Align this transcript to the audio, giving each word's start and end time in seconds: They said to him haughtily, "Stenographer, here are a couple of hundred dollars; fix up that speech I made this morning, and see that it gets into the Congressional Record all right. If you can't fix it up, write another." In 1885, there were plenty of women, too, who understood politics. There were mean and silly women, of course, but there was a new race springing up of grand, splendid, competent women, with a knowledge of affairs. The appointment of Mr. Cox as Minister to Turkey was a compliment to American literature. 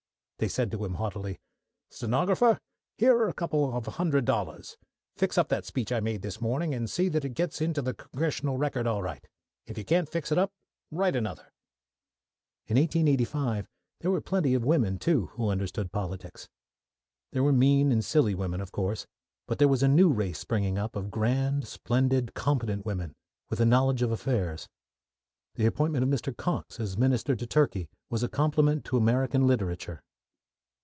They 0.39 0.47
said 0.47 0.71
to 0.71 0.83
him 0.83 0.95
haughtily, 0.95 1.39
"Stenographer, 1.91 2.57
here 2.97 3.15
are 3.15 3.29
a 3.29 3.33
couple 3.35 3.77
of 3.77 3.85
hundred 3.85 4.25
dollars; 4.25 4.75
fix 5.15 5.37
up 5.37 5.49
that 5.49 5.65
speech 5.67 5.91
I 5.91 5.99
made 5.99 6.23
this 6.23 6.41
morning, 6.41 6.73
and 6.73 6.89
see 6.89 7.09
that 7.09 7.23
it 7.23 7.35
gets 7.35 7.61
into 7.61 7.79
the 7.79 7.93
Congressional 7.93 8.57
Record 8.57 8.87
all 8.87 9.03
right. 9.03 9.23
If 9.67 9.77
you 9.77 9.85
can't 9.85 10.09
fix 10.09 10.31
it 10.31 10.39
up, 10.39 10.51
write 10.89 11.15
another." 11.15 11.53
In 12.65 12.75
1885, 12.75 13.67
there 13.99 14.09
were 14.09 14.19
plenty 14.19 14.55
of 14.55 14.65
women, 14.65 14.97
too, 14.97 15.27
who 15.33 15.47
understood 15.49 15.91
politics. 15.91 16.49
There 17.31 17.43
were 17.43 17.53
mean 17.53 17.91
and 17.91 18.03
silly 18.03 18.33
women, 18.33 18.61
of 18.61 18.71
course, 18.71 19.05
but 19.45 19.59
there 19.59 19.67
was 19.67 19.83
a 19.83 19.87
new 19.87 20.11
race 20.11 20.39
springing 20.39 20.75
up 20.79 20.95
of 20.95 21.11
grand, 21.11 21.67
splendid, 21.67 22.33
competent 22.33 22.83
women, 22.83 23.13
with 23.51 23.59
a 23.59 23.65
knowledge 23.67 24.01
of 24.01 24.11
affairs. 24.11 24.67
The 25.53 25.67
appointment 25.67 26.03
of 26.03 26.09
Mr. 26.09 26.35
Cox 26.35 26.79
as 26.79 26.97
Minister 26.97 27.35
to 27.35 27.45
Turkey 27.45 27.89
was 28.09 28.23
a 28.23 28.27
compliment 28.27 28.85
to 28.85 28.97
American 28.97 29.45
literature. 29.45 30.01